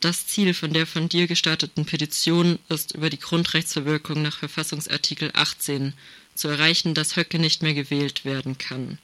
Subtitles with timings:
[0.00, 5.92] Das Ziel von der von dir gestarteten Petition ist, über die Grundrechtsverwirkung nach Verfassungsartikel 18
[6.34, 8.98] zu erreichen, dass Höcke nicht mehr gewählt werden kann.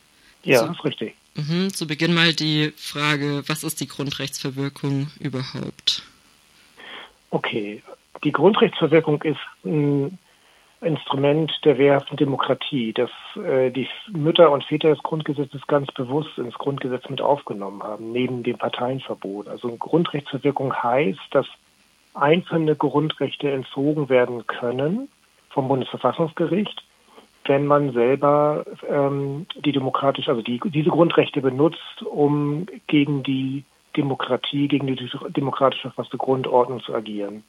[0.45, 1.15] Ja, so, ist richtig.
[1.35, 6.03] Mh, zu Beginn mal die Frage, was ist die Grundrechtsverwirkung überhaupt?
[7.31, 7.83] Okay,
[8.23, 10.19] die Grundrechtsverwirkung ist ein
[10.85, 16.55] Instrument der wehrhaften Demokratie, das äh, die Mütter und Väter des Grundgesetzes ganz bewusst ins
[16.55, 19.49] Grundgesetz mit aufgenommen haben, neben dem Parteienverbot.
[19.49, 21.47] Also Grundrechtsverwirkung heißt, dass
[22.15, 25.09] einzelne Grundrechte entzogen werden können
[25.51, 26.85] vom Bundesverfassungsgericht,
[27.47, 33.65] wenn man selber ähm, die demokratisch, also die, diese Grundrechte benutzt, um gegen die
[33.97, 37.45] Demokratie, gegen die demokratisch verfasste Grundordnung zu agieren.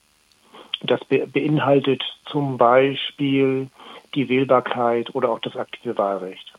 [0.86, 3.68] Das be beinhaltet zum Beispiel
[4.14, 6.54] die Wählbarkeit oder auch das aktive Wahlrecht.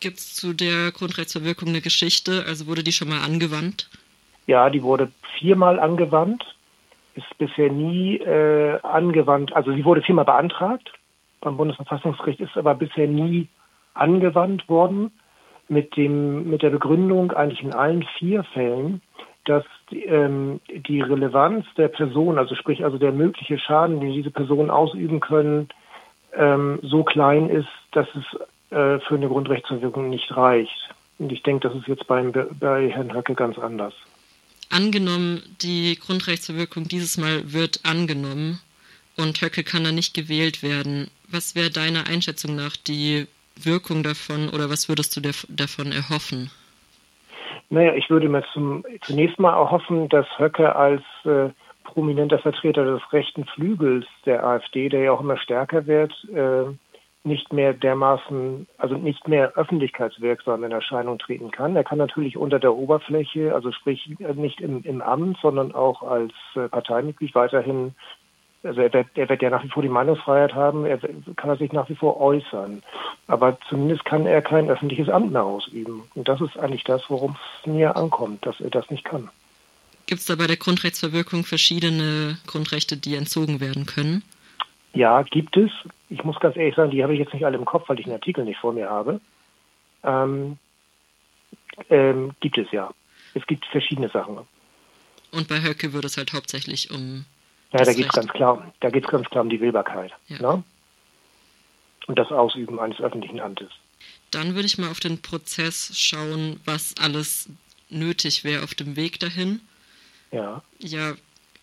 [0.00, 2.44] Gibt es zu der Grundrechtsverwirkung eine Geschichte?
[2.46, 3.88] Also wurde die schon mal angewandt?
[4.46, 6.44] Ja, die wurde viermal angewandt,
[7.14, 10.92] ist bisher nie äh, angewandt, also sie wurde viermal beantragt
[11.40, 13.48] beim Bundesverfassungsgericht, ist aber bisher nie
[13.94, 15.12] angewandt worden
[15.68, 19.02] mit dem mit der Begründung eigentlich in allen vier Fällen,
[19.46, 24.70] dass ähm, die Relevanz der Person, also sprich also der mögliche Schaden, den diese Personen
[24.70, 25.68] ausüben können,
[26.34, 30.90] ähm, so klein ist, dass es äh, für eine Grundrechtsverwirkung nicht reicht.
[31.18, 33.94] Und ich denke, das ist jetzt beim, bei Herrn Höcke ganz anders.
[34.68, 38.60] Angenommen, die Grundrechtsverwirkung dieses Mal wird angenommen
[39.16, 41.08] und Höcke kann dann nicht gewählt werden.
[41.30, 46.50] Was wäre deiner Einschätzung nach die Wirkung davon oder was würdest du davon erhoffen?
[47.68, 51.50] Naja, ich würde mir zum, zunächst mal erhoffen, dass Höcke als äh,
[51.84, 56.64] prominenter Vertreter des rechten Flügels der AfD, der ja auch immer stärker wird, äh,
[57.24, 61.74] nicht mehr dermaßen, also nicht mehr öffentlichkeitswirksam in Erscheinung treten kann.
[61.74, 66.32] Er kann natürlich unter der Oberfläche, also sprich nicht im, im Amt, sondern auch als
[66.54, 67.94] äh, Parteimitglied weiterhin
[68.66, 71.56] also er wird, er wird ja nach wie vor die Meinungsfreiheit haben, er kann er
[71.56, 72.82] sich nach wie vor äußern.
[73.26, 76.02] Aber zumindest kann er kein öffentliches Amt mehr ausüben.
[76.14, 79.30] Und das ist eigentlich das, worum es mir ankommt, dass er das nicht kann.
[80.06, 84.22] Gibt es da bei der Grundrechtsverwirkung verschiedene Grundrechte, die entzogen werden können?
[84.94, 85.70] Ja, gibt es.
[86.08, 88.04] Ich muss ganz ehrlich sagen, die habe ich jetzt nicht alle im Kopf, weil ich
[88.04, 89.20] den Artikel nicht vor mir habe.
[90.04, 90.58] Ähm,
[91.90, 92.90] ähm, gibt es ja.
[93.34, 94.38] Es gibt verschiedene Sachen.
[95.32, 97.26] Und bei Höcke würde es halt hauptsächlich um
[97.78, 100.12] ja, da geht es ganz klar, da geht es ganz klar um die Wählbarkeit.
[100.28, 100.40] Ja.
[100.40, 100.62] Ne?
[102.06, 103.70] Und das Ausüben eines öffentlichen Amtes.
[104.30, 107.48] Dann würde ich mal auf den Prozess schauen, was alles
[107.88, 109.60] nötig wäre auf dem Weg dahin.
[110.30, 110.62] Ja.
[110.78, 111.14] Ja,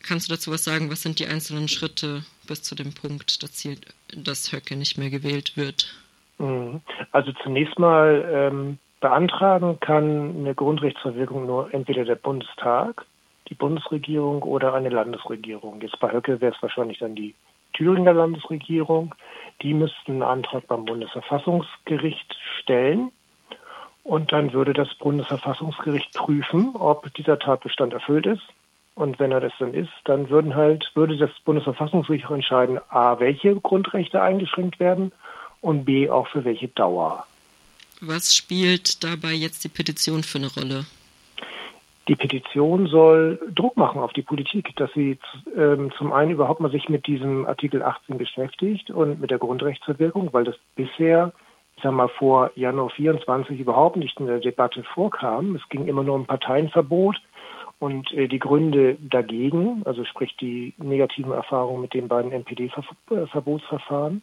[0.01, 0.89] kannst du dazu was sagen?
[0.89, 3.77] Was sind die einzelnen Schritte bis zu dem Punkt, das Ziel,
[4.15, 5.93] dass Höcke nicht mehr gewählt wird?
[6.39, 6.81] Mhm.
[7.11, 13.05] Also zunächst mal ähm, beantragen kann eine Grundrechtsverwirkung nur entweder der Bundestag
[13.49, 15.81] die Bundesregierung oder eine Landesregierung.
[15.81, 17.35] Jetzt bei Höcke wäre es wahrscheinlich dann die
[17.73, 19.15] Thüringer Landesregierung.
[19.61, 23.11] Die müssten einen Antrag beim Bundesverfassungsgericht stellen.
[24.03, 28.43] Und dann würde das Bundesverfassungsgericht prüfen, ob dieser Tatbestand erfüllt ist.
[28.95, 33.55] Und wenn er das dann ist, dann würden halt, würde das Bundesverfassungsgericht entscheiden, A, welche
[33.55, 35.11] Grundrechte eingeschränkt werden
[35.61, 37.25] und B, auch für welche Dauer.
[38.01, 40.85] Was spielt dabei jetzt die Petition für eine Rolle?
[42.09, 45.17] Die Petition soll Druck machen auf die Politik, dass sie
[45.55, 50.33] ähm, zum einen überhaupt mal sich mit diesem Artikel 18 beschäftigt und mit der Grundrechtsverwirkung,
[50.33, 51.31] weil das bisher,
[51.77, 55.55] ich sag mal, vor Januar 24 überhaupt nicht in der Debatte vorkam.
[55.55, 57.21] Es ging immer nur um Parteienverbot
[57.79, 64.21] und äh, die Gründe dagegen, also sprich die negativen Erfahrungen mit den beiden NPD-Verbotsverfahren.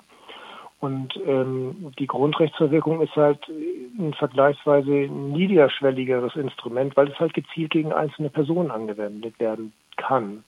[0.81, 7.93] Und ähm, die Grundrechtsverwirkung ist halt ein vergleichsweise niederschwelligeres Instrument, weil es halt gezielt gegen
[7.93, 10.43] einzelne Personen angewendet werden kann.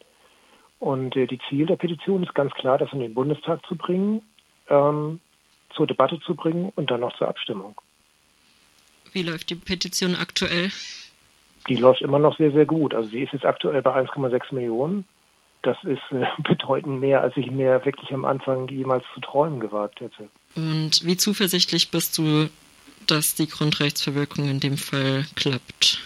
[0.80, 4.22] Und äh, die Ziel der Petition ist ganz klar, das in den Bundestag zu bringen,
[4.70, 5.20] ähm,
[5.74, 7.74] zur Debatte zu bringen und dann noch zur Abstimmung.
[9.12, 10.70] Wie läuft die Petition aktuell?
[11.68, 12.94] Die läuft immer noch sehr, sehr gut.
[12.94, 15.04] Also sie ist jetzt aktuell bei 1,6 Millionen
[15.62, 20.00] das ist äh, bedeutend mehr, als ich mir wirklich am Anfang jemals zu träumen gewagt
[20.00, 20.28] hätte.
[20.56, 22.48] Und wie zuversichtlich bist du,
[23.06, 25.98] dass die Grundrechtsverwirkung in dem Fall klappt?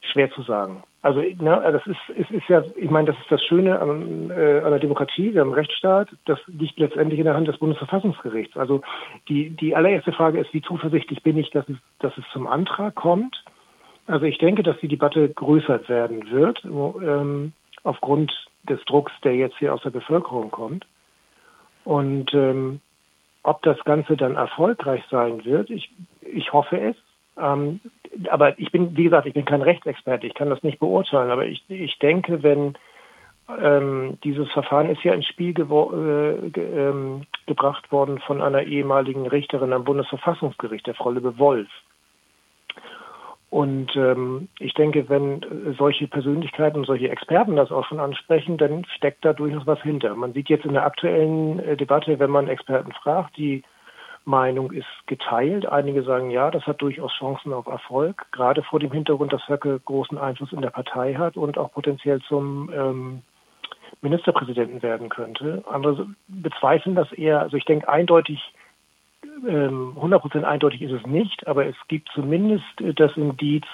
[0.00, 0.82] Schwer zu sagen.
[1.00, 4.60] Also, na, das ist, ist, ist ja, ich meine, das ist das Schöne an, äh,
[4.64, 8.56] an der Demokratie, wir haben Rechtsstaat, das liegt letztendlich in der Hand des Bundesverfassungsgerichts.
[8.56, 8.82] Also
[9.28, 12.96] die, die allererste Frage ist, wie zuversichtlich bin ich, dass es, dass es zum Antrag
[12.96, 13.44] kommt?
[14.08, 16.64] Also ich denke, dass die Debatte größer werden wird.
[16.64, 17.52] Ähm,
[17.88, 18.32] aufgrund
[18.64, 20.86] des Drucks, der jetzt hier aus der Bevölkerung kommt.
[21.84, 22.80] Und ähm,
[23.42, 25.90] ob das Ganze dann erfolgreich sein wird, ich,
[26.20, 26.96] ich hoffe es.
[27.40, 27.80] Ähm,
[28.28, 31.46] aber ich bin, wie gesagt, ich bin kein Rechtsexperte, ich kann das nicht beurteilen, aber
[31.46, 32.76] ich, ich denke, wenn
[33.62, 39.26] ähm, dieses Verfahren ist ja ins Spiel äh, ge ähm, gebracht worden von einer ehemaligen
[39.26, 41.68] Richterin am Bundesverfassungsgericht, der Frau Liebe Wolf.
[43.50, 49.24] Und ähm, ich denke, wenn solche Persönlichkeiten, solche Experten das auch schon ansprechen, dann steckt
[49.24, 50.14] da durchaus was hinter.
[50.14, 53.62] Man sieht jetzt in der aktuellen äh, Debatte, wenn man Experten fragt, die
[54.26, 55.64] Meinung ist geteilt.
[55.64, 59.80] Einige sagen, ja, das hat durchaus Chancen auf Erfolg, gerade vor dem Hintergrund, dass Höcke
[59.82, 63.22] großen Einfluss in der Partei hat und auch potenziell zum ähm,
[64.02, 65.64] Ministerpräsidenten werden könnte.
[65.66, 67.40] Andere bezweifeln das eher.
[67.40, 68.52] Also ich denke eindeutig,
[69.46, 72.64] 100% ähm, eindeutig ist es nicht, aber es gibt zumindest
[72.96, 73.64] das Indiz,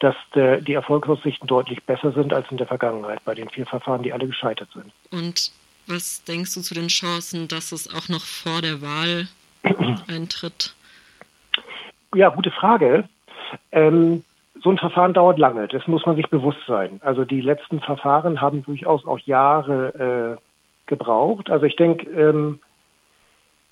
[0.00, 4.02] dass der, die Erfolgsaussichten deutlich besser sind als in der Vergangenheit bei den vier Verfahren,
[4.02, 4.92] die alle gescheitert sind.
[5.10, 5.52] Und
[5.86, 9.28] was denkst du zu den Chancen, dass es auch noch vor der Wahl
[10.08, 10.74] eintritt?
[12.14, 13.08] Ja, gute Frage.
[13.72, 14.24] Ähm,
[14.62, 17.00] so ein Verfahren dauert lange, das muss man sich bewusst sein.
[17.02, 20.40] Also die letzten Verfahren haben durchaus auch Jahre äh,
[20.86, 21.50] gebraucht.
[21.50, 22.60] Also ich denke, ähm,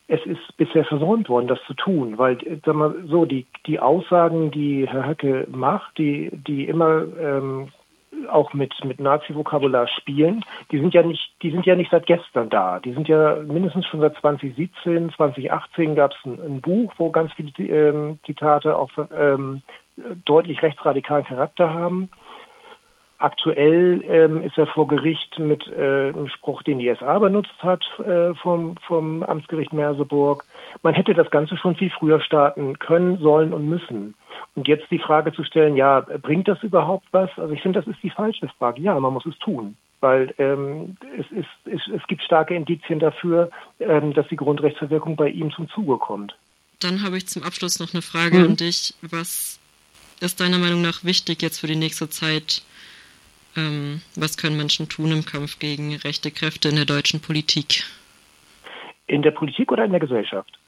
[0.08, 4.50] es ist bisher versäumt worden, das zu tun, weil, sag mal so, die, die Aussagen,
[4.50, 7.68] die Herr Höcke macht, die, die immer ähm,
[8.28, 12.50] auch mit, mit Nazi-Vokabular spielen, die sind ja nicht, die sind ja nicht seit gestern
[12.50, 12.78] da.
[12.80, 17.32] Die sind ja mindestens schon seit 2017, 2018 gab es ein, ein, Buch, wo ganz
[17.32, 19.62] viele ähm, Zitate auch ähm,
[20.24, 22.10] deutlich rechtsradikalen Charakter haben.
[23.22, 27.84] Aktuell ähm, ist er vor Gericht mit äh, einem Spruch, den die SA benutzt hat
[28.00, 30.44] äh, vom, vom Amtsgericht Merseburg.
[30.82, 34.14] Man hätte das Ganze schon viel früher starten können, sollen und müssen.
[34.56, 37.30] Und jetzt die Frage zu stellen, ja, bringt das überhaupt was?
[37.36, 38.82] Also ich finde, das ist die falsche Frage.
[38.82, 43.50] Ja, man muss es tun, weil ähm, es, ist, es, es gibt starke Indizien dafür,
[43.78, 46.36] ähm, dass die Grundrechtsverwirkung bei ihm zum Zuge kommt.
[46.80, 48.44] Dann habe ich zum Abschluss noch eine Frage mhm.
[48.46, 48.94] an dich.
[49.00, 49.60] Was
[50.20, 52.62] ist deiner Meinung nach wichtig jetzt für die nächste Zeit?
[53.56, 57.84] Ähm, was können Menschen tun im Kampf gegen rechte Kräfte in der deutschen Politik?
[59.06, 60.58] In der Politik oder in der Gesellschaft?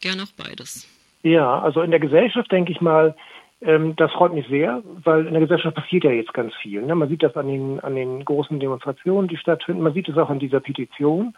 [0.00, 0.88] Gerne auch beides.
[1.22, 3.14] Ja, also in der Gesellschaft denke ich mal,
[3.60, 6.82] ähm, das freut mich sehr, weil in der Gesellschaft passiert ja jetzt ganz viel.
[6.82, 6.94] Ne?
[6.94, 9.82] Man sieht das an den, an den großen Demonstrationen, die stattfinden.
[9.82, 11.34] Man sieht es auch an dieser Petition.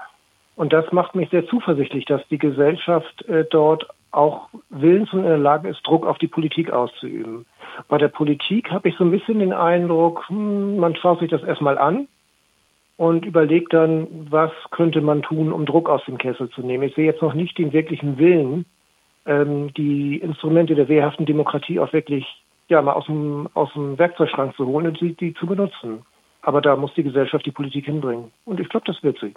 [0.57, 5.27] Und das macht mich sehr zuversichtlich, dass die Gesellschaft äh, dort auch willens und in
[5.27, 7.47] der Lage ist, Druck auf die Politik auszuüben.
[7.89, 11.43] Bei der Politik habe ich so ein bisschen den Eindruck, hm, man schaut sich das
[11.43, 12.09] erstmal an
[12.97, 16.85] und überlegt dann, was könnte man tun, um Druck aus dem Kessel zu nehmen.
[16.85, 18.67] Ich sehe jetzt noch nicht den wirklichen Willen,
[19.27, 22.25] ähm, die Instrumente der wehrhaften Demokratie auch wirklich
[22.69, 26.03] ja mal aus dem, aus dem Werkzeugschrank zu holen und sie, die zu benutzen.
[26.43, 28.31] Aber da muss die Gesellschaft die Politik hinbringen.
[28.45, 29.35] Und ich glaube, das wird sie.